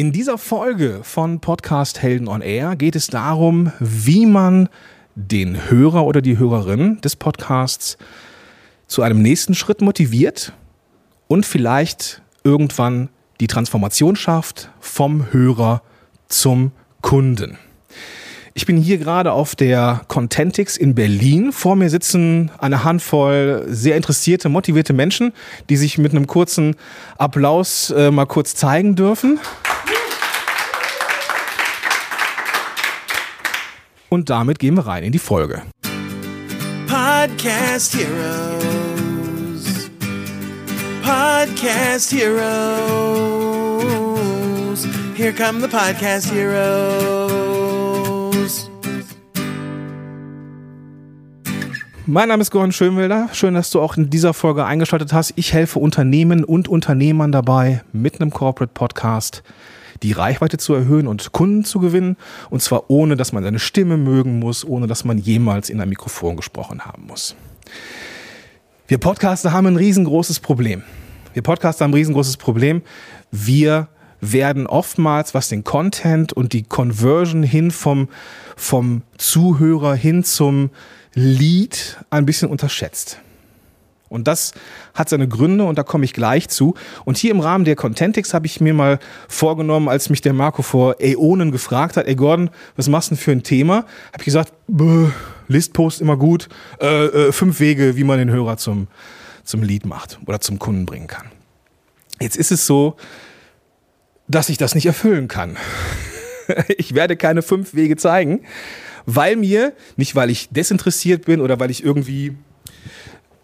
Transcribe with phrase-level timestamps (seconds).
[0.00, 4.70] In dieser Folge von Podcast Helden on Air geht es darum, wie man
[5.14, 7.98] den Hörer oder die Hörerin des Podcasts
[8.86, 10.54] zu einem nächsten Schritt motiviert
[11.28, 13.10] und vielleicht irgendwann
[13.40, 15.82] die Transformation schafft vom Hörer
[16.28, 16.72] zum
[17.02, 17.58] Kunden.
[18.52, 21.52] Ich bin hier gerade auf der Contentix in Berlin.
[21.52, 25.32] Vor mir sitzen eine Handvoll sehr interessierte, motivierte Menschen,
[25.68, 26.74] die sich mit einem kurzen
[27.16, 29.38] Applaus äh, mal kurz zeigen dürfen.
[34.08, 35.62] Und damit gehen wir rein in die Folge.
[36.88, 39.88] Podcast Heroes.
[41.04, 42.48] Podcast Heroes.
[45.14, 47.49] Here come the Podcast Heroes.
[52.12, 53.28] Mein Name ist Gordon Schönwelder.
[53.32, 55.32] Schön, dass du auch in dieser Folge eingeschaltet hast.
[55.36, 59.44] Ich helfe Unternehmen und Unternehmern dabei, mit einem Corporate Podcast
[60.02, 62.16] die Reichweite zu erhöhen und Kunden zu gewinnen.
[62.50, 65.88] Und zwar ohne, dass man seine Stimme mögen muss, ohne dass man jemals in ein
[65.88, 67.36] Mikrofon gesprochen haben muss.
[68.88, 70.82] Wir Podcaster haben ein riesengroßes Problem.
[71.32, 72.82] Wir Podcaster haben ein riesengroßes Problem.
[73.30, 73.86] Wir
[74.20, 78.08] werden oftmals, was den Content und die Conversion hin vom,
[78.56, 80.70] vom Zuhörer hin zum
[81.14, 83.18] Lead ein bisschen unterschätzt.
[84.10, 84.52] Und das
[84.92, 86.74] hat seine Gründe und da komme ich gleich zu.
[87.04, 90.62] Und hier im Rahmen der Contentix habe ich mir mal vorgenommen, als mich der Marco
[90.62, 93.86] vor Äonen gefragt hat, ey Gordon, was machst du denn für ein Thema?
[94.12, 94.52] Habe ich gesagt,
[95.46, 96.48] Listpost immer gut,
[96.80, 98.88] äh, äh, fünf Wege, wie man den Hörer zum,
[99.44, 101.26] zum Lead macht oder zum Kunden bringen kann.
[102.20, 102.96] Jetzt ist es so,
[104.26, 105.56] dass ich das nicht erfüllen kann.
[106.78, 108.40] ich werde keine fünf Wege zeigen,
[109.06, 112.36] weil mir, nicht weil ich desinteressiert bin oder weil ich irgendwie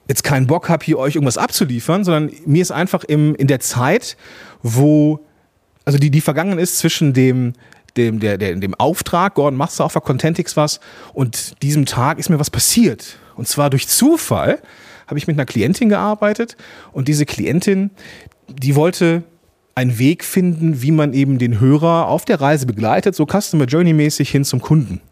[0.08, 3.60] jetzt keinen Bock habe, hier euch irgendwas abzuliefern, sondern mir ist einfach im, in der
[3.60, 4.16] Zeit,
[4.62, 5.20] wo,
[5.84, 7.54] also die, die vergangen ist zwischen dem,
[7.96, 10.80] dem, der, der, dem Auftrag, Gordon, machst du auch für Contentix was,
[11.12, 13.18] und diesem Tag ist mir was passiert.
[13.36, 14.60] Und zwar durch Zufall
[15.06, 16.56] habe ich mit einer Klientin gearbeitet
[16.92, 17.90] und diese Klientin,
[18.48, 19.22] die wollte
[19.76, 23.92] einen Weg finden, wie man eben den Hörer auf der Reise begleitet, so Customer Journey
[23.92, 25.02] mäßig hin zum Kunden.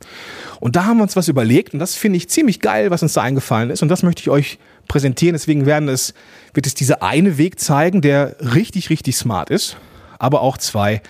[0.58, 3.12] Und da haben wir uns was überlegt und das finde ich ziemlich geil, was uns
[3.12, 4.58] da eingefallen ist und das möchte ich euch
[4.88, 5.34] präsentieren.
[5.34, 6.14] Deswegen werden es,
[6.54, 9.76] wird es dieser eine Weg zeigen, der richtig, richtig smart ist,
[10.18, 11.02] aber auch zwei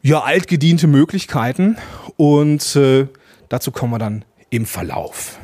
[0.00, 1.76] ja, altgediente Möglichkeiten
[2.16, 3.06] und äh,
[3.50, 5.38] dazu kommen wir dann im Verlauf.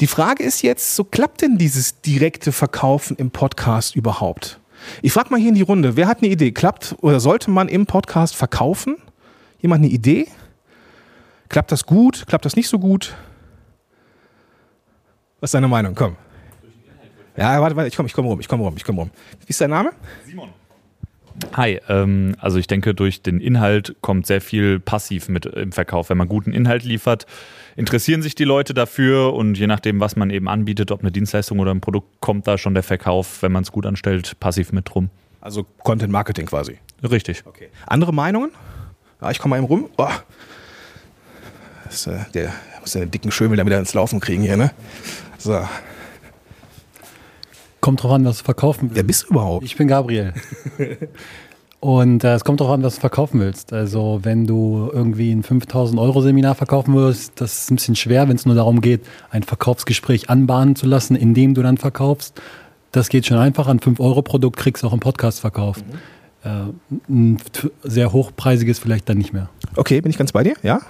[0.00, 4.59] Die Frage ist jetzt, so klappt denn dieses direkte Verkaufen im Podcast überhaupt?
[5.02, 6.52] Ich frage mal hier in die Runde, wer hat eine Idee?
[6.52, 8.96] Klappt oder sollte man im Podcast verkaufen?
[9.60, 10.28] Jemand eine Idee?
[11.48, 12.26] Klappt das gut?
[12.26, 13.14] Klappt das nicht so gut?
[15.40, 15.94] Was ist deine Meinung?
[15.94, 16.16] Komm.
[17.36, 19.10] Ja, warte, warte, ich komme ich komm rum, ich komme rum, ich komme rum.
[19.40, 19.92] Wie ist dein Name?
[20.26, 20.50] Simon.
[21.60, 26.08] Hi, ähm, also ich denke, durch den Inhalt kommt sehr viel passiv mit im Verkauf.
[26.08, 27.26] Wenn man guten Inhalt liefert,
[27.76, 31.58] interessieren sich die Leute dafür und je nachdem, was man eben anbietet, ob eine Dienstleistung
[31.58, 34.94] oder ein Produkt, kommt da schon der Verkauf, wenn man es gut anstellt, passiv mit
[34.94, 35.10] rum.
[35.42, 36.78] Also Content Marketing quasi.
[37.02, 37.42] Richtig.
[37.44, 37.68] Okay.
[37.86, 38.52] Andere Meinungen?
[39.20, 39.90] Ja, ich komme mal eben rum.
[39.98, 40.08] Oh.
[41.84, 44.70] Das, äh, der muss den dicken Schömel da wieder ins Laufen kriegen hier, ne?
[45.36, 45.62] So.
[47.82, 48.96] Kommt drauf an, was du verkaufen willst.
[48.96, 49.66] Wer bist du überhaupt?
[49.66, 50.32] Ich bin Gabriel.
[51.80, 53.72] Und äh, es kommt drauf an, was du verkaufen willst.
[53.72, 58.28] Also wenn du irgendwie ein 5000 Euro Seminar verkaufen willst, das ist ein bisschen schwer,
[58.28, 62.40] wenn es nur darum geht, ein Verkaufsgespräch anbahnen zu lassen, indem du dann verkaufst.
[62.92, 63.66] Das geht schon einfach.
[63.66, 65.84] Ein 5 Euro Produkt kriegst du auch im Podcast verkauft.
[66.44, 66.72] Mhm.
[66.90, 67.38] Äh, ein
[67.82, 69.48] sehr hochpreisiges vielleicht dann nicht mehr.
[69.76, 70.54] Okay, bin ich ganz bei dir?
[70.62, 70.80] Ja?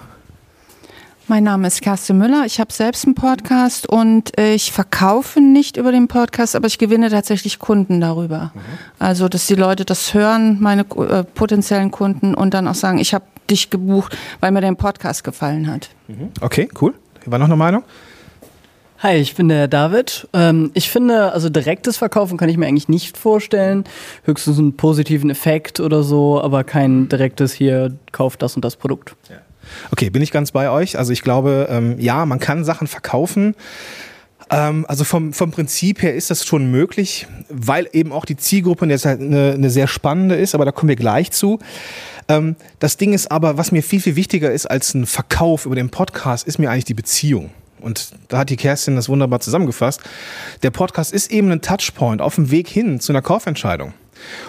[1.31, 2.43] Mein Name ist Kerstin Müller.
[2.45, 7.09] Ich habe selbst einen Podcast und ich verkaufe nicht über den Podcast, aber ich gewinne
[7.09, 8.51] tatsächlich Kunden darüber.
[8.53, 8.59] Mhm.
[8.99, 13.13] Also, dass die Leute das hören, meine äh, potenziellen Kunden, und dann auch sagen, ich
[13.13, 15.87] habe dich gebucht, weil mir dein Podcast gefallen hat.
[16.09, 16.31] Mhm.
[16.41, 16.95] Okay, cool.
[17.25, 17.83] War noch eine Meinung?
[18.99, 20.27] Hi, ich bin der David.
[20.33, 23.85] Ähm, ich finde, also direktes Verkaufen kann ich mir eigentlich nicht vorstellen.
[24.25, 29.15] Höchstens einen positiven Effekt oder so, aber kein direktes hier, kauft das und das Produkt.
[29.29, 29.37] Ja.
[29.91, 30.97] Okay, bin ich ganz bei euch.
[30.97, 33.55] Also ich glaube, ähm, ja, man kann Sachen verkaufen.
[34.49, 38.85] Ähm, also vom, vom Prinzip her ist das schon möglich, weil eben auch die Zielgruppe
[38.85, 41.59] jetzt halt eine, eine sehr spannende ist, aber da kommen wir gleich zu.
[42.27, 45.75] Ähm, das Ding ist aber, was mir viel, viel wichtiger ist als ein Verkauf über
[45.75, 47.51] den Podcast, ist mir eigentlich die Beziehung.
[47.79, 50.01] Und da hat die Kerstin das wunderbar zusammengefasst.
[50.61, 53.93] Der Podcast ist eben ein Touchpoint auf dem Weg hin zu einer Kaufentscheidung.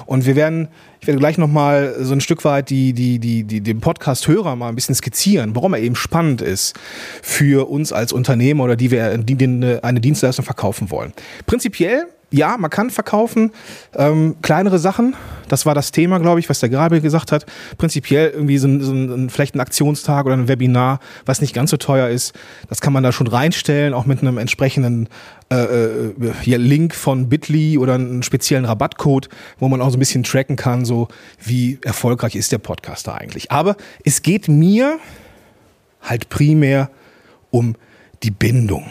[0.07, 0.69] Und wir werden,
[1.01, 4.69] ich werde gleich nochmal so ein Stück weit die, die, die, die, den Podcast-Hörer mal
[4.69, 6.75] ein bisschen skizzieren, warum er eben spannend ist
[7.23, 11.13] für uns als Unternehmer oder die wir die eine Dienstleistung verkaufen wollen.
[11.47, 13.53] Prinzipiell ja, man kann verkaufen,
[13.95, 15.15] ähm, kleinere Sachen.
[15.49, 17.45] Das war das Thema, glaube ich, was der Grabe gesagt hat.
[17.77, 21.71] Prinzipiell irgendwie so ein, so ein, vielleicht ein Aktionstag oder ein Webinar, was nicht ganz
[21.71, 22.33] so teuer ist.
[22.69, 25.09] Das kann man da schon reinstellen, auch mit einem entsprechenden
[25.51, 30.23] äh, äh, Link von Bitly oder einen speziellen Rabattcode, wo man auch so ein bisschen
[30.23, 31.09] tracken kann, so
[31.39, 33.53] wie erfolgreich ist der Podcaster eigentlich.
[33.53, 34.99] Aber es geht mir
[36.01, 36.91] halt primär
[37.51, 37.77] um
[38.23, 38.91] die Bindung.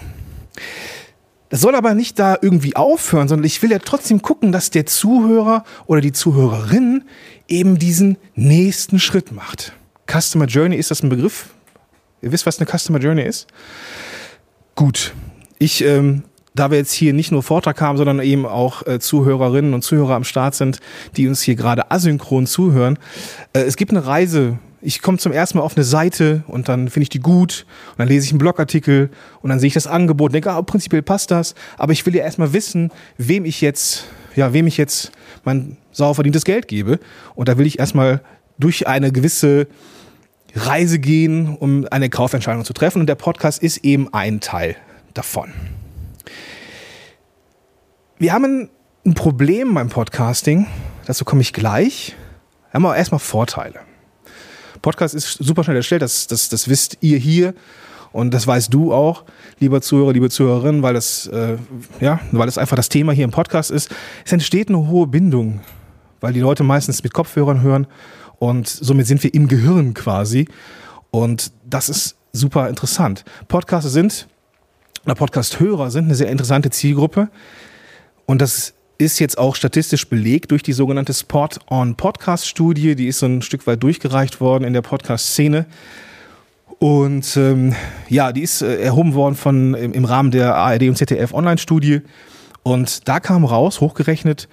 [1.52, 4.86] Das soll aber nicht da irgendwie aufhören, sondern ich will ja trotzdem gucken, dass der
[4.86, 7.04] Zuhörer oder die Zuhörerin
[7.50, 9.74] eben diesen nächsten Schritt macht.
[10.10, 11.50] Customer Journey, ist das ein Begriff?
[12.22, 13.48] Ihr wisst, was eine Customer Journey ist?
[14.76, 15.14] Gut.
[15.60, 16.24] Ich, ähm,
[16.56, 20.16] da wir jetzt hier nicht nur Vortrag haben, sondern eben auch äh, Zuhörerinnen und Zuhörer
[20.16, 20.80] am Start sind,
[21.18, 22.98] die uns hier gerade asynchron zuhören.
[23.52, 26.90] Äh, es gibt eine Reise, ich komme zum ersten Mal auf eine Seite und dann
[26.90, 29.10] finde ich die gut und dann lese ich einen Blogartikel
[29.42, 32.16] und dann sehe ich das Angebot und denke, ah, prinzipiell passt das, aber ich will
[32.16, 34.06] ja erstmal wissen, wem ich jetzt,
[34.36, 35.12] ja, wem ich jetzt
[35.44, 37.00] mein sauer verdientes Geld gebe
[37.36, 38.22] und da will ich erstmal
[38.58, 39.68] durch eine gewisse
[40.56, 44.76] Reise gehen, um eine Kaufentscheidung zu treffen und der Podcast ist eben ein Teil
[45.14, 45.54] davon.
[48.18, 48.70] Wir haben
[49.06, 50.68] ein Problem beim Podcasting,
[51.06, 52.16] dazu komme ich gleich.
[52.70, 53.91] Wir haben aber erstmal Vorteile.
[54.82, 57.54] Podcast ist super schnell erstellt, das, das, das wisst ihr hier
[58.12, 59.24] und das weißt du auch,
[59.60, 61.58] lieber Zuhörer, liebe Zuhörerin, weil das, äh,
[62.00, 63.90] ja, weil das einfach das Thema hier im Podcast ist.
[64.26, 65.62] Es entsteht eine hohe Bindung,
[66.20, 67.88] weil die Leute meistens mit Kopfhörern hören
[68.40, 70.48] und somit sind wir im Gehirn quasi
[71.12, 73.24] und das ist super interessant.
[73.48, 74.28] Podcaster sind,
[75.06, 77.30] oder Podcast-Hörer sind eine sehr interessante Zielgruppe
[78.26, 82.96] und das ist jetzt auch statistisch belegt durch die sogenannte Spot on Podcast Studie.
[82.96, 85.66] Die ist so ein Stück weit durchgereicht worden in der Podcast-Szene.
[86.78, 87.74] Und ähm,
[88.10, 92.02] ja, die ist äh, erhoben worden von, im, im Rahmen der ARD und ZDF Online-Studie.
[92.62, 94.48] Und da kam raus, hochgerechnet,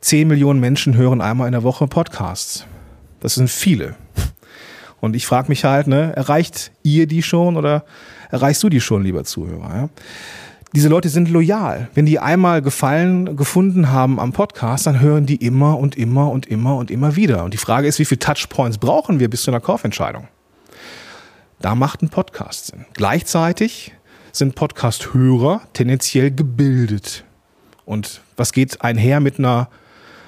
[0.00, 2.66] 10 Millionen Menschen hören einmal in der Woche Podcasts.
[3.20, 3.96] Das sind viele.
[5.00, 7.84] Und ich frage mich halt, ne, erreicht ihr die schon oder
[8.30, 9.76] erreichst du die schon, lieber Zuhörer?
[9.76, 9.88] Ja?
[10.74, 11.88] Diese Leute sind loyal.
[11.94, 16.46] Wenn die einmal Gefallen gefunden haben am Podcast, dann hören die immer und immer und
[16.46, 17.44] immer und immer wieder.
[17.44, 20.26] Und die Frage ist, wie viele Touchpoints brauchen wir bis zu einer Kaufentscheidung?
[21.60, 22.86] Da macht ein Podcast Sinn.
[22.94, 23.94] Gleichzeitig
[24.32, 27.24] sind Podcast-Hörer tendenziell gebildet.
[27.84, 29.68] Und was geht einher mit einer,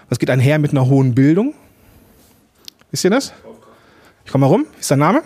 [0.08, 1.54] was geht einher mit einer hohen Bildung?
[2.92, 3.32] Wisst ihr das?
[4.24, 4.66] Ich komme mal rum.
[4.74, 5.22] Wie ist dein Name?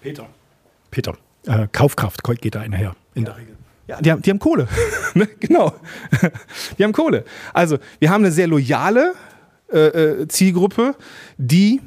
[0.00, 0.26] Peter.
[0.90, 1.12] Peter.
[1.44, 3.56] Äh, Kaufkraft geht da einher, in der Regel.
[3.86, 4.68] Ja, die haben, die haben Kohle.
[5.14, 5.26] Ne?
[5.40, 5.72] genau.
[6.76, 7.24] Die haben Kohle.
[7.54, 9.14] Also, wir haben eine sehr loyale
[9.72, 10.94] äh, äh, Zielgruppe,
[11.38, 11.80] die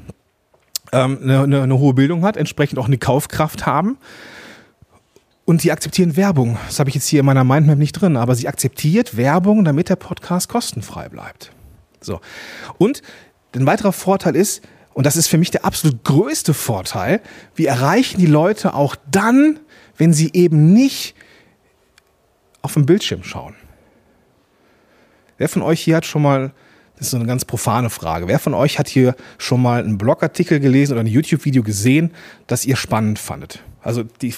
[0.92, 3.98] ähm, eine, eine, eine hohe Bildung hat, entsprechend auch eine Kaufkraft haben.
[5.44, 6.58] Und die akzeptieren Werbung.
[6.66, 9.88] Das habe ich jetzt hier in meiner Mindmap nicht drin, aber sie akzeptiert Werbung, damit
[9.88, 11.52] der Podcast kostenfrei bleibt.
[12.00, 12.20] So.
[12.78, 13.02] Und
[13.54, 14.62] ein weiterer Vorteil ist,
[14.92, 17.20] und das ist für mich der absolut größte Vorteil,
[17.54, 19.58] wir erreichen die Leute auch dann,
[19.96, 21.14] wenn sie eben nicht
[22.62, 23.54] auf dem Bildschirm schauen.
[25.38, 26.52] Wer von euch hier hat schon mal,
[26.96, 29.96] das ist so eine ganz profane Frage, wer von euch hat hier schon mal einen
[29.96, 32.12] Blogartikel gelesen oder ein YouTube-Video gesehen,
[32.46, 33.62] das ihr spannend fandet?
[33.82, 34.34] Also die,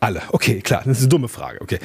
[0.00, 1.78] alle, okay, klar, das ist eine dumme Frage, okay.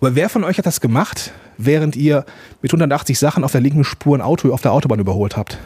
[0.00, 2.24] Aber wer von euch hat das gemacht, während ihr
[2.62, 5.58] mit 180 Sachen auf der linken Spur ein Auto auf der Autobahn überholt habt?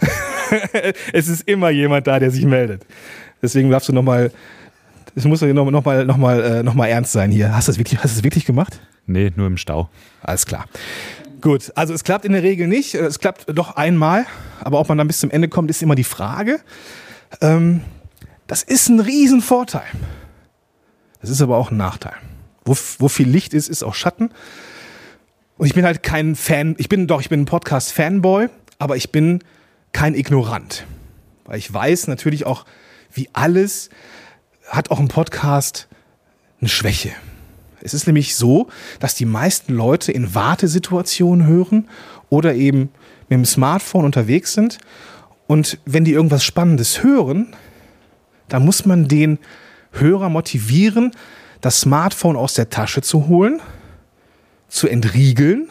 [1.12, 2.84] es ist immer jemand da, der sich meldet.
[3.40, 4.32] Deswegen darfst du nochmal
[5.14, 7.54] es muss noch, noch, mal, noch, mal, äh, noch mal ernst sein hier.
[7.54, 8.80] Hast du das wirklich, hast du das wirklich gemacht?
[9.06, 9.88] Nee, nur im Stau.
[10.22, 10.66] Alles klar.
[11.40, 12.94] Gut, also es klappt in der Regel nicht.
[12.94, 14.26] Es klappt doch einmal.
[14.60, 16.60] Aber ob man dann bis zum Ende kommt, ist immer die Frage.
[17.40, 17.82] Ähm,
[18.46, 19.86] das ist ein Riesenvorteil.
[21.20, 22.14] Das ist aber auch ein Nachteil.
[22.64, 24.30] Wo, wo viel Licht ist, ist auch Schatten.
[25.56, 29.12] Und ich bin halt kein Fan, ich bin doch, ich bin ein Podcast-Fanboy, aber ich
[29.12, 29.42] bin
[29.92, 30.86] kein Ignorant.
[31.44, 32.64] Weil ich weiß natürlich auch,
[33.12, 33.90] wie alles
[34.68, 35.88] hat auch ein Podcast
[36.60, 37.10] eine Schwäche.
[37.80, 38.68] Es ist nämlich so,
[38.98, 41.88] dass die meisten Leute in Wartesituationen hören
[42.30, 42.90] oder eben
[43.28, 44.78] mit dem Smartphone unterwegs sind.
[45.46, 47.54] Und wenn die irgendwas Spannendes hören,
[48.48, 49.38] dann muss man den
[49.92, 51.12] Hörer motivieren,
[51.60, 53.60] das Smartphone aus der Tasche zu holen,
[54.68, 55.68] zu entriegeln,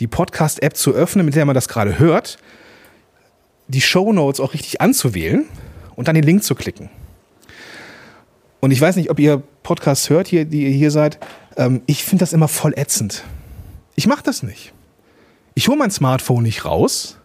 [0.00, 2.38] die Podcast-App zu öffnen, mit der man das gerade hört,
[3.68, 5.46] die Show Notes auch richtig anzuwählen
[5.94, 6.90] und dann den Link zu klicken.
[8.60, 11.18] Und ich weiß nicht, ob ihr Podcasts hört, hier, die ihr hier seid.
[11.56, 13.24] Ähm, ich finde das immer voll ätzend.
[13.94, 14.72] Ich mache das nicht.
[15.54, 17.18] Ich hole mein Smartphone nicht raus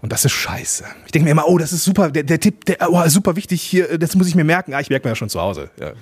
[0.00, 0.84] Und das ist scheiße.
[1.06, 3.62] Ich denke mir immer, oh, das ist super, der, der Tipp, der, oh, super wichtig
[3.62, 4.74] hier, das muss ich mir merken.
[4.74, 5.70] Ah, ich merke mir ja schon zu Hause.
[5.80, 5.92] Ja.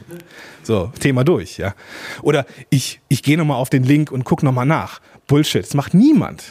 [0.63, 1.75] So, Thema durch, ja.
[2.23, 5.01] Oder ich, ich gehe nochmal auf den Link und gucke nochmal nach.
[5.27, 6.45] Bullshit, das macht niemand.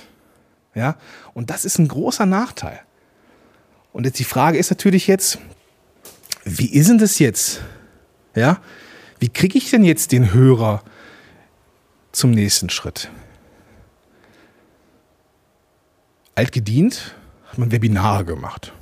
[0.74, 0.95] Ja.
[1.33, 2.79] Und das ist ein großer Nachteil.
[3.93, 5.38] Und jetzt die Frage ist natürlich jetzt,
[6.45, 7.61] wie ist denn das jetzt?
[8.35, 8.61] Ja.
[9.19, 10.83] Wie kriege ich denn jetzt den Hörer
[12.11, 13.09] zum nächsten Schritt?
[16.35, 17.15] Altgedient
[17.47, 18.73] hat man Webinare gemacht.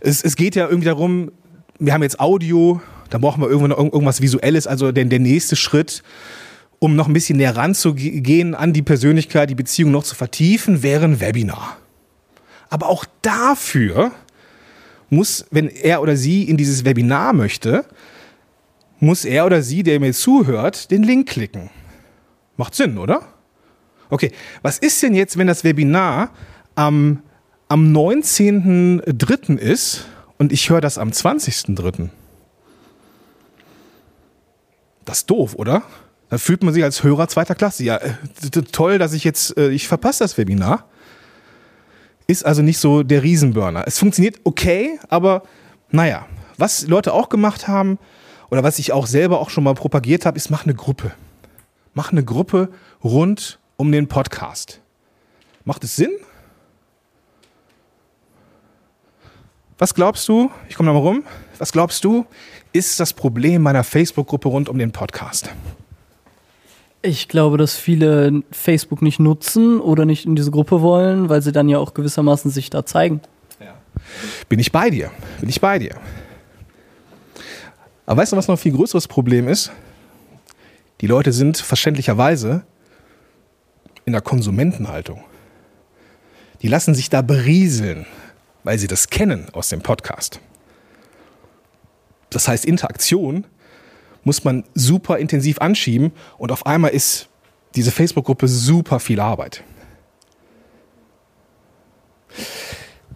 [0.00, 1.32] Es, es geht ja irgendwie darum,
[1.78, 6.02] wir haben jetzt Audio, da brauchen wir irgendwann irgendwas Visuelles, also der, der nächste Schritt,
[6.78, 11.04] um noch ein bisschen näher ranzugehen an die Persönlichkeit, die Beziehung noch zu vertiefen, wäre
[11.04, 11.76] ein Webinar.
[12.70, 14.12] Aber auch dafür
[15.10, 17.84] muss, wenn er oder sie in dieses Webinar möchte,
[19.00, 21.70] muss er oder sie, der mir zuhört, den Link klicken.
[22.56, 23.22] Macht Sinn, oder?
[24.10, 26.30] Okay, was ist denn jetzt, wenn das Webinar
[26.74, 27.22] am,
[27.68, 29.56] am 19.03.
[29.56, 30.06] ist
[30.38, 32.10] und ich höre das am 20.03.?
[35.04, 35.82] Das ist doof, oder?
[36.28, 37.82] Da fühlt man sich als Hörer zweiter Klasse.
[37.82, 38.12] Ja, äh,
[38.72, 40.88] toll, dass ich jetzt, äh, ich verpasse das Webinar.
[42.30, 43.82] Ist also nicht so der Riesenburner.
[43.88, 45.42] Es funktioniert okay, aber
[45.90, 46.26] naja,
[46.58, 47.98] was Leute auch gemacht haben
[48.52, 51.10] oder was ich auch selber auch schon mal propagiert habe, ist, mach eine Gruppe.
[51.92, 52.68] Mach eine Gruppe
[53.02, 54.80] rund um den Podcast.
[55.64, 56.12] Macht es Sinn?
[59.78, 60.52] Was glaubst du?
[60.68, 61.24] Ich komme nochmal rum.
[61.58, 62.26] Was glaubst du,
[62.72, 65.50] ist das Problem meiner Facebook-Gruppe rund um den Podcast?
[67.02, 71.52] Ich glaube, dass viele Facebook nicht nutzen oder nicht in diese Gruppe wollen, weil sie
[71.52, 73.22] dann ja auch gewissermaßen sich da zeigen.
[74.48, 75.10] Bin ich bei dir?
[75.40, 75.96] Bin ich bei dir?
[78.06, 79.70] Aber weißt du, was noch ein viel größeres Problem ist?
[81.00, 82.64] Die Leute sind verständlicherweise
[84.04, 85.22] in der Konsumentenhaltung.
[86.62, 88.06] Die lassen sich da berieseln,
[88.64, 90.40] weil sie das kennen aus dem Podcast.
[92.28, 93.46] Das heißt, Interaktion
[94.24, 97.28] muss man super intensiv anschieben und auf einmal ist
[97.74, 99.62] diese Facebook-Gruppe super viel Arbeit.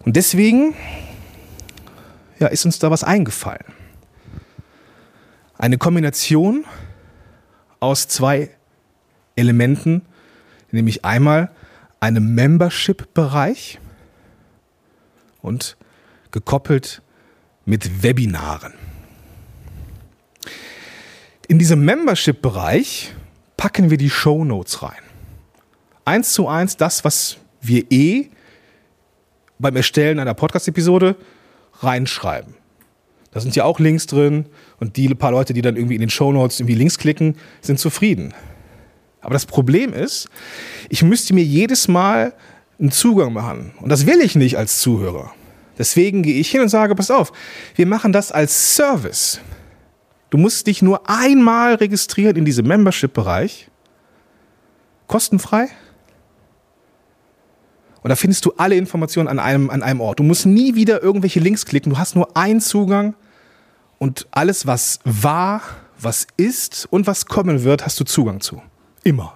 [0.05, 0.75] Und deswegen
[2.39, 3.65] ja, ist uns da was eingefallen.
[5.57, 6.65] Eine Kombination
[7.79, 8.49] aus zwei
[9.35, 10.01] Elementen,
[10.71, 11.51] nämlich einmal
[11.99, 13.79] einem Membership-Bereich
[15.41, 15.77] und
[16.31, 17.01] gekoppelt
[17.65, 18.73] mit Webinaren.
[21.47, 23.13] In diesem Membership-Bereich
[23.55, 25.01] packen wir die Show Notes rein.
[26.03, 28.29] Eins zu eins das, was wir eh
[29.59, 31.15] beim Erstellen einer Podcast-Episode
[31.81, 32.55] reinschreiben.
[33.31, 34.47] Da sind ja auch Links drin
[34.79, 37.79] und die paar Leute, die dann irgendwie in den Show Notes irgendwie Links klicken, sind
[37.79, 38.33] zufrieden.
[39.21, 40.29] Aber das Problem ist,
[40.89, 42.33] ich müsste mir jedes Mal
[42.79, 43.71] einen Zugang machen.
[43.81, 45.33] Und das will ich nicht als Zuhörer.
[45.77, 47.33] Deswegen gehe ich hin und sage, pass auf,
[47.75, 49.41] wir machen das als Service.
[50.29, 53.69] Du musst dich nur einmal registrieren in diesem Membership-Bereich.
[55.07, 55.69] Kostenfrei.
[58.01, 60.19] Und da findest du alle Informationen an einem, an einem Ort.
[60.19, 61.91] Du musst nie wieder irgendwelche Links klicken.
[61.91, 63.15] Du hast nur einen Zugang
[63.97, 65.61] und alles, was war,
[65.99, 68.61] was ist und was kommen wird, hast du Zugang zu.
[69.03, 69.34] Immer.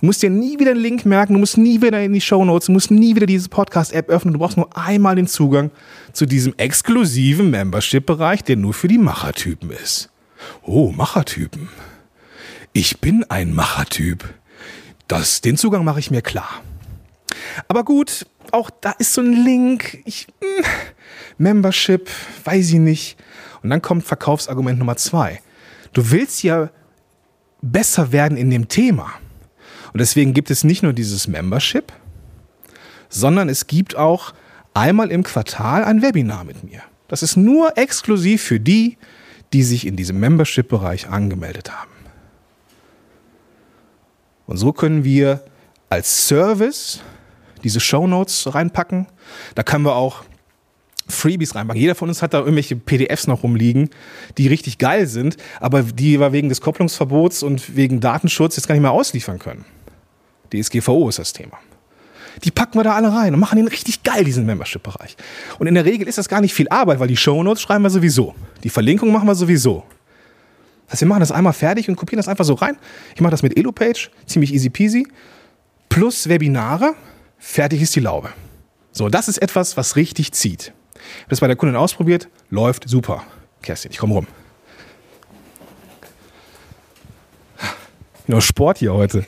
[0.00, 2.42] Du musst dir nie wieder einen Link merken, du musst nie wieder in die Show
[2.42, 5.70] Notes, du musst nie wieder diese Podcast-App öffnen, du brauchst nur einmal den Zugang
[6.14, 10.08] zu diesem exklusiven Membership-Bereich, der nur für die Machertypen ist.
[10.62, 11.68] Oh, Machertypen.
[12.72, 14.24] Ich bin ein Machertyp.
[15.06, 16.62] Das, den Zugang mache ich mir klar.
[17.68, 19.98] Aber gut, auch da ist so ein Link.
[20.06, 20.64] Ich, mh, hm,
[21.36, 22.08] Membership,
[22.44, 23.18] weiß ich nicht.
[23.62, 25.42] Und dann kommt Verkaufsargument Nummer zwei.
[25.92, 26.70] Du willst ja
[27.60, 29.12] besser werden in dem Thema.
[29.92, 31.92] Und deswegen gibt es nicht nur dieses Membership,
[33.08, 34.32] sondern es gibt auch
[34.74, 36.82] einmal im Quartal ein Webinar mit mir.
[37.08, 38.96] Das ist nur exklusiv für die,
[39.52, 41.90] die sich in diesem Membership-Bereich angemeldet haben.
[44.46, 45.44] Und so können wir
[45.88, 47.00] als Service
[47.64, 49.06] diese Show Notes reinpacken.
[49.54, 50.22] Da können wir auch
[51.08, 51.80] Freebies reinpacken.
[51.80, 53.90] Jeder von uns hat da irgendwelche PDFs noch rumliegen,
[54.38, 58.74] die richtig geil sind, aber die wir wegen des Kopplungsverbots und wegen Datenschutz jetzt gar
[58.74, 59.64] nicht mehr ausliefern können.
[60.52, 61.58] DSGVO ist das Thema.
[62.44, 65.16] Die packen wir da alle rein und machen den richtig geil, diesen Membership-Bereich.
[65.58, 67.90] Und in der Regel ist das gar nicht viel Arbeit, weil die Shownotes schreiben wir
[67.90, 68.34] sowieso.
[68.62, 69.84] Die Verlinkung machen wir sowieso.
[70.86, 72.76] Das heißt, wir machen das einmal fertig und kopieren das einfach so rein.
[73.14, 75.06] Ich mache das mit Elopage, ziemlich easy peasy.
[75.88, 76.94] Plus Webinare,
[77.38, 78.30] fertig ist die Laube.
[78.92, 80.72] So, das ist etwas, was richtig zieht.
[80.94, 83.22] Ich habe das bei der Kundin ausprobiert, läuft super.
[83.62, 84.26] Kerstin, ich komme rum.
[88.30, 89.26] Nur Sport hier heute.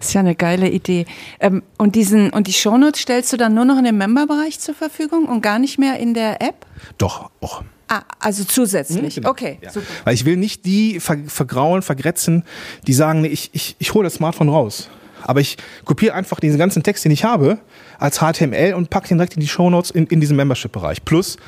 [0.00, 1.06] Ist ja eine geile Idee.
[1.40, 4.76] Ähm, und, diesen, und die Shownotes stellst du dann nur noch in dem Memberbereich zur
[4.76, 6.64] Verfügung und gar nicht mehr in der App?
[6.96, 7.64] Doch, auch.
[7.88, 9.16] Ah, also zusätzlich.
[9.16, 9.28] Genau.
[9.30, 9.70] Okay, Ja.
[9.70, 9.86] super.
[10.04, 12.44] Weil ich will nicht die ver vergraulen, vergrätzen,
[12.86, 14.88] die sagen, nee, ich, ich, ich hole das Smartphone raus.
[15.22, 17.58] Aber ich kopiere einfach diesen ganzen Text, den ich habe,
[17.98, 21.04] als HTML und packe den direkt in die Shownotes in, in diesen Membership-Bereich.
[21.04, 21.38] Plus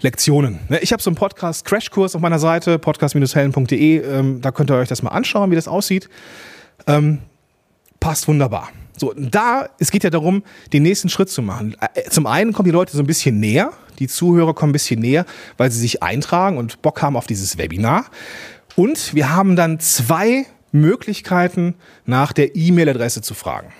[0.00, 0.60] Lektionen.
[0.68, 3.98] Ne, Ich habe so einen Podcast-Crashkurs auf meiner Seite, podcast-helden.de.
[4.02, 6.08] Ähm, da könnt ihr euch das mal anschauen, wie das aussieht.
[6.86, 7.18] Ähm,
[8.00, 8.68] passt wunderbar.
[8.98, 11.76] So, da, es geht ja darum, den nächsten Schritt zu machen.
[11.94, 15.00] Äh, Zum einen kommen die Leute so ein bisschen näher, die Zuhörer kommen ein bisschen
[15.00, 15.24] näher,
[15.56, 18.06] weil sie sich eintragen und Bock haben auf dieses Webinar.
[18.74, 21.74] Und wir haben dann zwei Möglichkeiten,
[22.04, 23.72] nach der E-Mail-Adresse zu fragen.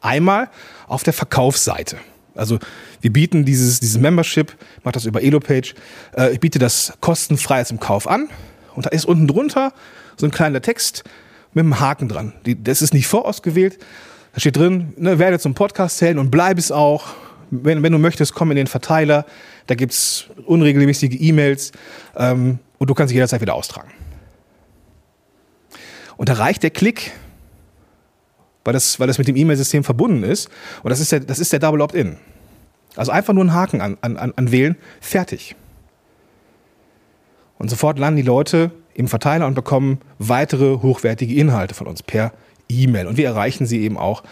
[0.00, 0.50] Einmal
[0.88, 1.96] auf der Verkaufsseite.
[2.34, 2.58] Also
[3.00, 5.74] wir bieten dieses, dieses Membership, ich mache das über Elopage,
[6.16, 8.28] äh, ich biete das kostenfrei zum Kauf an
[8.74, 9.72] und da ist unten drunter
[10.16, 11.04] so ein kleiner Text
[11.52, 12.32] mit einem Haken dran.
[12.46, 13.78] Die, das ist nicht vorausgewählt.
[14.34, 17.08] Da steht drin, ne, werde zum Podcast zählen und bleib es auch.
[17.50, 19.26] Wenn, wenn du möchtest, komm in den Verteiler.
[19.66, 21.72] Da gibt's unregelmäßige E-Mails
[22.16, 23.90] ähm, und du kannst dich jederzeit wieder austragen.
[26.16, 27.12] Und da reicht der Klick,
[28.64, 30.48] weil das, weil das mit dem E-Mail-System verbunden ist.
[30.82, 32.16] Und das ist der, das ist der Double Opt-in.
[32.96, 35.56] Also einfach nur einen Haken an, an, an anwählen, fertig.
[37.58, 42.32] Und sofort landen die Leute im Verteiler und bekommen weitere hochwertige Inhalte von uns per
[42.68, 43.06] E-Mail.
[43.06, 44.22] Und wir erreichen sie eben auch,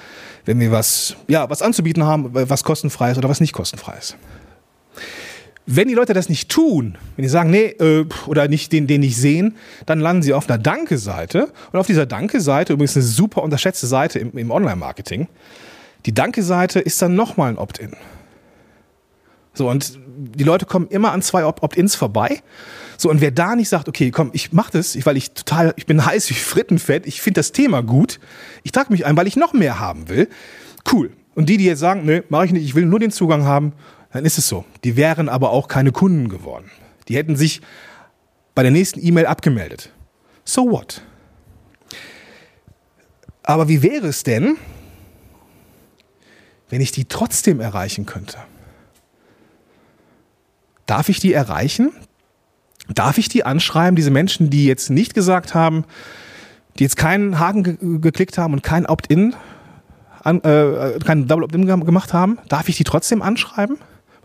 [0.44, 4.16] wenn wir was, ja, was anzubieten haben, was kostenfrei ist oder was nicht kostenfrei ist.
[5.72, 9.02] Wenn die Leute das nicht tun, wenn die sagen, nee, äh, oder nicht den, den
[9.02, 11.52] nicht sehen, dann landen sie auf einer Danke-Seite.
[11.70, 15.28] Und auf dieser Danke-Seite, übrigens eine super unterschätzte Seite im, im Online-Marketing,
[16.06, 17.92] die Danke-Seite ist dann nochmal ein Opt-in.
[19.54, 22.42] So, und die Leute kommen immer an zwei Opt- Opt-ins vorbei.
[22.96, 25.86] So, und wer da nicht sagt, okay, komm, ich mach das, weil ich total, ich
[25.86, 28.18] bin heiß wie Frittenfett, ich finde das Thema gut,
[28.64, 30.28] ich trage mich ein, weil ich noch mehr haben will,
[30.92, 31.12] cool.
[31.36, 33.72] Und die, die jetzt sagen, nee, mache ich nicht, ich will nur den Zugang haben,
[34.12, 34.64] dann ist es so.
[34.84, 36.70] Die wären aber auch keine Kunden geworden.
[37.08, 37.60] Die hätten sich
[38.54, 39.92] bei der nächsten E-Mail abgemeldet.
[40.44, 41.02] So what?
[43.42, 44.56] Aber wie wäre es denn,
[46.68, 48.38] wenn ich die trotzdem erreichen könnte?
[50.86, 51.92] Darf ich die erreichen?
[52.92, 55.84] Darf ich die anschreiben, diese Menschen, die jetzt nicht gesagt haben,
[56.78, 59.34] die jetzt keinen Haken ge geklickt haben und kein Opt-in,
[60.24, 62.38] äh, keinen Double Opt-in gem- gemacht haben?
[62.48, 63.78] Darf ich die trotzdem anschreiben?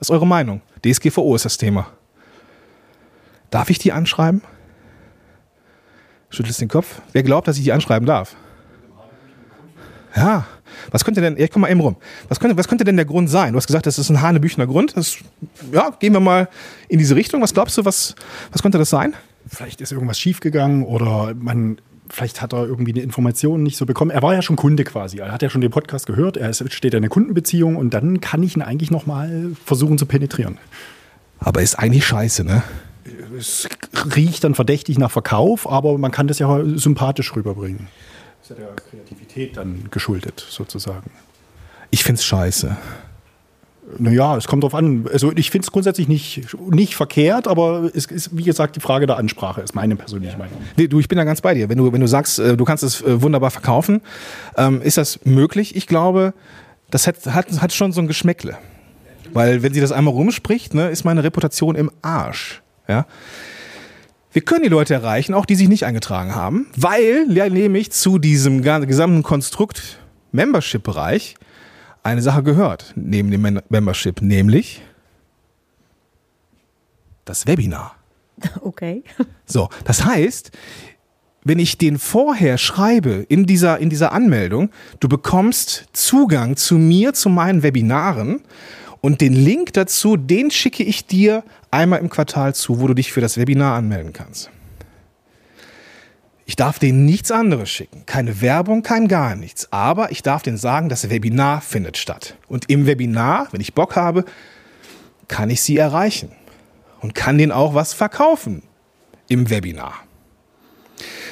[0.05, 0.61] Ist eure Meinung?
[0.85, 1.87] DSGVO ist das Thema.
[3.49, 4.43] Darf ich die anschreiben?
[6.29, 7.01] Schüttelst den Kopf.
[7.11, 8.35] Wer glaubt, dass ich die anschreiben darf?
[10.15, 10.45] Ja.
[10.91, 11.95] Was könnte denn, ja, komm mal eben rum.
[12.27, 13.53] Was könnte, was könnte denn der Grund sein?
[13.53, 14.95] Du hast gesagt, das ist ein Hanebüchner Grund.
[14.95, 15.17] Das,
[15.71, 16.49] ja, gehen wir mal
[16.87, 17.41] in diese Richtung.
[17.41, 18.13] Was glaubst du, was,
[18.51, 19.15] was könnte das sein?
[19.47, 24.11] Vielleicht ist irgendwas schiefgegangen oder man, vielleicht hat er irgendwie eine Information nicht so bekommen.
[24.11, 25.17] Er war ja schon Kunde quasi.
[25.17, 26.37] Er hat ja schon den Podcast gehört.
[26.37, 30.05] Er steht in einer Kundenbeziehung und dann kann ich ihn eigentlich noch mal versuchen zu
[30.05, 30.57] penetrieren.
[31.39, 32.63] Aber ist eigentlich scheiße, ne?
[33.37, 33.67] Es
[34.15, 37.87] riecht dann verdächtig nach Verkauf, aber man kann das ja sympathisch rüberbringen.
[38.39, 41.11] Das ist ja der Kreativität dann geschuldet, sozusagen.
[41.91, 42.77] Ich find's scheiße.
[43.97, 45.07] Naja, es kommt drauf an.
[45.11, 49.05] Also ich finde es grundsätzlich nicht, nicht verkehrt, aber es ist, wie gesagt, die Frage
[49.05, 50.57] der Ansprache, ist meine persönliche Meinung.
[50.75, 51.69] Nee, du, ich bin da ganz bei dir.
[51.69, 54.01] Wenn du, wenn du sagst, äh, du kannst es äh, wunderbar verkaufen,
[54.57, 55.75] ähm, ist das möglich?
[55.75, 56.33] Ich glaube,
[56.89, 58.57] das hat, hat, hat schon so ein Geschmäckle.
[59.33, 62.61] Weil wenn sie das einmal rumspricht, ne, ist meine Reputation im Arsch.
[62.87, 63.05] Ja?
[64.31, 68.17] Wir können die Leute erreichen, auch die sich nicht eingetragen haben, weil ja, nämlich zu
[68.17, 69.99] diesem gesamten Konstrukt
[70.31, 71.35] Membership-Bereich
[72.05, 74.81] eine Sache gehört, neben dem Membership, nämlich
[77.25, 77.95] das Webinar.
[78.61, 79.01] Okay.
[79.45, 80.51] So, das heißt,
[81.45, 87.13] wenn ich den vorher schreibe in dieser, in dieser Anmeldung, du bekommst Zugang zu mir,
[87.13, 88.41] zu meinen Webinaren
[88.99, 93.13] und den Link dazu, den schicke ich dir einmal im Quartal zu, wo du dich
[93.13, 94.51] für das Webinar anmelden kannst.
[96.47, 98.05] Ich darf denen nichts anderes schicken.
[98.05, 99.71] Keine Werbung, kein gar nichts.
[99.71, 102.35] Aber ich darf denen sagen, das Webinar findet statt.
[102.47, 104.25] Und im Webinar, wenn ich Bock habe,
[105.27, 106.31] kann ich sie erreichen.
[107.01, 108.61] Und kann denen auch was verkaufen
[109.27, 109.95] im Webinar.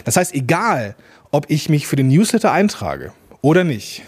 [0.04, 0.96] Das heißt, egal,
[1.32, 4.04] ob ich mich für den Newsletter eintrage oder nicht,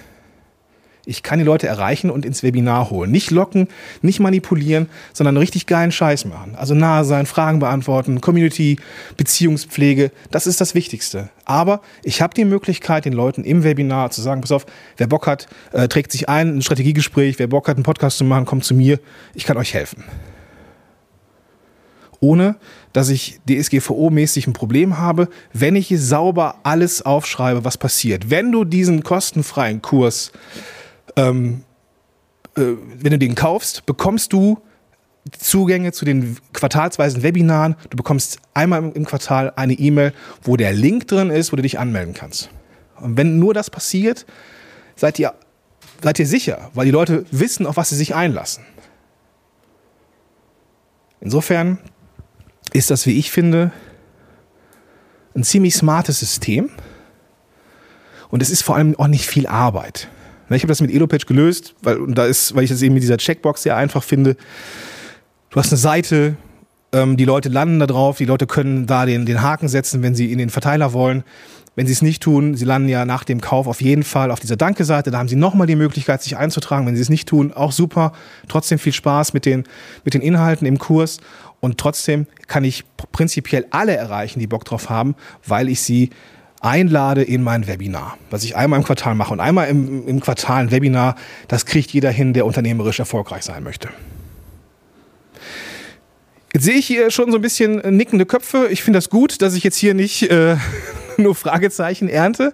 [1.06, 3.12] ich kann die Leute erreichen und ins Webinar holen.
[3.12, 3.68] Nicht locken,
[4.02, 6.56] nicht manipulieren, sondern richtig geilen Scheiß machen.
[6.56, 8.78] Also nahe sein, Fragen beantworten, Community,
[9.18, 11.30] Beziehungspflege, das ist das Wichtigste.
[11.46, 14.66] Aber ich habe die Möglichkeit, den Leuten im Webinar zu sagen, pass auf,
[14.98, 18.24] wer Bock hat, äh, trägt sich ein, ein Strategiegespräch, wer Bock hat, einen Podcast zu
[18.24, 19.00] machen, kommt zu mir,
[19.34, 20.04] ich kann euch helfen.
[22.22, 22.56] ohne
[22.94, 28.30] dass ich DSGVO-mäßig ein Problem habe, wenn ich sauber alles aufschreibe, was passiert.
[28.30, 30.32] Wenn du diesen kostenfreien Kurs,
[31.16, 31.64] ähm,
[32.56, 32.62] äh,
[32.98, 34.60] wenn du den kaufst, bekommst du
[35.38, 37.76] Zugänge zu den quartalsweisen Webinaren.
[37.90, 41.80] Du bekommst einmal im- Quartal eine E-Mail, wo der Link drin ist, wo du dich
[41.80, 42.50] anmelden kannst.
[43.00, 44.26] Und wenn nur das passiert,
[44.96, 45.34] seid ihr,
[46.04, 48.64] seid ihr sicher, weil die Leute wissen, auf was sie sich einlassen.
[51.22, 51.80] Insofern
[52.74, 53.72] ist das, wie ich finde,
[55.36, 56.70] ein ziemlich smartes System.
[58.30, 60.08] Und es ist vor allem auch nicht viel Arbeit.
[60.50, 63.04] Ich habe das mit EloPage gelöst, weil, und da ist, weil ich das eben mit
[63.04, 64.36] dieser Checkbox sehr einfach finde.
[65.50, 66.38] Du hast eine Seite,
[66.92, 70.14] ähm, die Leute landen da drauf, die Leute können da den, den Haken setzen, wenn
[70.14, 71.24] sie in den Verteiler wollen.
[71.76, 74.40] Wenn sie es nicht tun, sie landen ja nach dem Kauf auf jeden Fall auf
[74.40, 75.12] dieser Danke-Seite.
[75.12, 76.88] Da haben sie nochmal die Möglichkeit, sich einzutragen.
[76.88, 78.14] Wenn sie es nicht tun, auch super.
[78.48, 79.66] Trotzdem viel Spaß mit den,
[80.06, 81.20] mit den Inhalten im Kurs.
[81.60, 86.12] Und trotzdem kann ich prinzipiell alle erreichen, die Bock drauf haben, weil ich sie
[86.66, 89.32] einlade in mein Webinar, was ich einmal im Quartal mache.
[89.32, 91.16] Und einmal im, im Quartal ein Webinar,
[91.48, 93.90] das kriegt jeder hin, der unternehmerisch erfolgreich sein möchte.
[96.54, 98.68] Jetzt sehe ich hier schon so ein bisschen nickende Köpfe.
[98.72, 100.56] Ich finde das gut, dass ich jetzt hier nicht äh,
[101.18, 102.54] nur Fragezeichen ernte.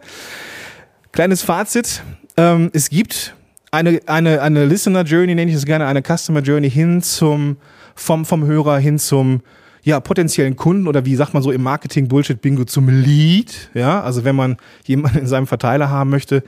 [1.12, 2.04] Kleines Fazit.
[2.36, 3.36] Ähm, es gibt
[3.72, 7.58] eine, eine, eine Listener Journey, nenne ich es gerne, eine Customer Journey hin zum,
[7.96, 9.42] vom, vom Hörer hin zum
[9.84, 13.70] ja, potenziellen Kunden oder wie sagt man so im Marketing Bullshit Bingo zum Lead.
[13.74, 16.44] Ja, also wenn man jemanden in seinem Verteiler haben möchte.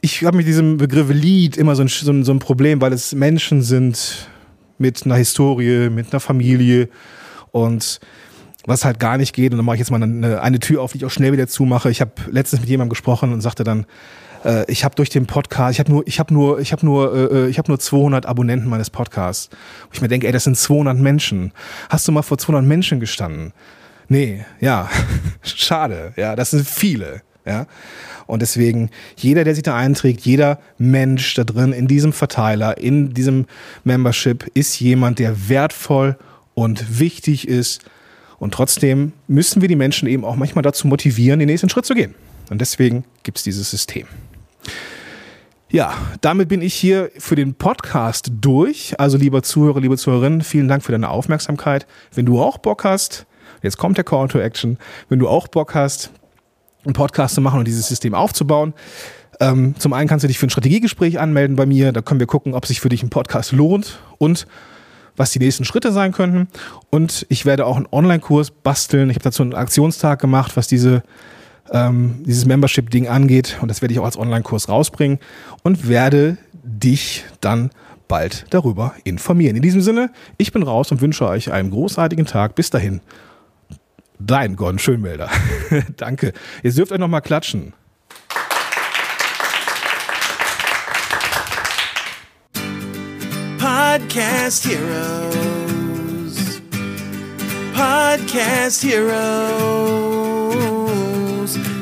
[0.00, 2.92] Ich habe mit diesem Begriff Lead immer so ein, so, ein, so ein Problem, weil
[2.92, 4.28] es Menschen sind
[4.78, 6.88] mit einer Historie, mit einer Familie
[7.50, 8.00] und
[8.64, 9.52] was halt gar nicht geht.
[9.52, 11.48] Und dann mache ich jetzt mal eine, eine Tür auf, die ich auch schnell wieder
[11.48, 11.90] zumache.
[11.90, 13.86] Ich habe letztens mit jemandem gesprochen und sagte dann,
[14.44, 17.32] äh, ich habe durch den Podcast, ich habe nur, ich habe nur, ich habe nur,
[17.32, 19.50] äh, ich habe nur 200 Abonnenten meines Podcasts.
[19.50, 21.52] Wo ich mir denke, ey, das sind 200 Menschen.
[21.88, 23.52] Hast du mal vor 200 Menschen gestanden?
[24.08, 24.88] Nee, ja,
[25.42, 26.12] schade.
[26.16, 27.22] Ja, das sind viele.
[27.46, 27.66] Ja.
[28.26, 33.14] Und deswegen, jeder, der sich da einträgt, jeder Mensch da drin in diesem Verteiler, in
[33.14, 33.46] diesem
[33.84, 36.16] Membership, ist jemand, der wertvoll
[36.54, 37.82] und wichtig ist.
[38.38, 41.94] Und trotzdem müssen wir die Menschen eben auch manchmal dazu motivieren, den nächsten Schritt zu
[41.94, 42.14] gehen.
[42.50, 44.06] Und deswegen gibt es dieses System.
[45.72, 48.94] Ja, damit bin ich hier für den Podcast durch.
[48.98, 51.86] Also lieber Zuhörer, liebe Zuhörerinnen, vielen Dank für deine Aufmerksamkeit.
[52.12, 53.24] Wenn du auch Bock hast,
[53.62, 56.10] jetzt kommt der Call to Action, wenn du auch Bock hast,
[56.84, 58.74] einen Podcast zu machen und dieses System aufzubauen.
[59.38, 61.92] Ähm, zum einen kannst du dich für ein Strategiegespräch anmelden bei mir.
[61.92, 64.48] Da können wir gucken, ob sich für dich ein Podcast lohnt und
[65.16, 66.48] was die nächsten Schritte sein könnten.
[66.90, 69.08] Und ich werde auch einen Online-Kurs basteln.
[69.10, 71.02] Ich habe dazu einen Aktionstag gemacht, was diese,
[71.70, 73.58] ähm, dieses Membership-Ding angeht.
[73.60, 75.18] Und das werde ich auch als Online-Kurs rausbringen
[75.62, 77.70] und werde dich dann
[78.08, 79.56] bald darüber informieren.
[79.56, 82.54] In diesem Sinne, ich bin raus und wünsche euch einen großartigen Tag.
[82.54, 83.00] Bis dahin.
[84.18, 85.30] Dein Gordon Schönmelder.
[85.96, 86.32] Danke.
[86.62, 87.72] Ihr dürft euch noch mal klatschen.
[93.58, 96.60] Podcast Heroes.
[97.74, 100.19] Podcast Heroes.